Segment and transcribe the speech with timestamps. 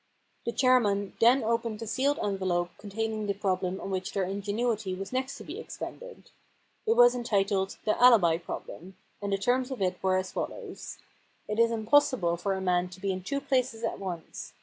[0.47, 5.13] The chairman then opened the sealed envelope containing the problem on which their ingenuity was
[5.13, 6.31] next to be expended.
[6.87, 10.97] It was entitled * The Alibi Problem,' and the terms of it were as follows:—
[11.29, 13.83] * It is impossible for a man to be in two 162 The Impersonation Problem places
[13.83, 14.53] at once.